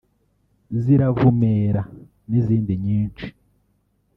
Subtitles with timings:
[0.81, 1.83] ‘Ziravumera’
[2.29, 3.25] n’izindi nyinshi